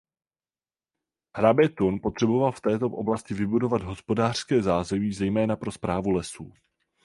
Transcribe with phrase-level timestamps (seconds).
[1.37, 6.53] Hrabě Thun potřeboval v této oblasti vybudovat hospodářské zázemí zejména pro správu lesů.